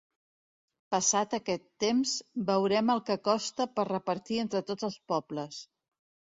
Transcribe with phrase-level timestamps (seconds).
[0.95, 2.15] Passat aquest temps
[2.49, 5.65] «veurem el que costa per repartir entre tots els pobles».